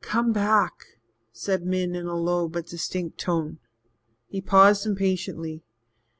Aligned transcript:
"Come 0.00 0.32
back," 0.32 0.80
said 1.30 1.64
Min 1.64 1.94
in 1.94 2.06
a 2.06 2.16
low 2.16 2.48
but 2.48 2.66
distinct 2.66 3.18
tone. 3.18 3.60
He 4.26 4.40
paused 4.40 4.84
impatiently. 4.84 5.62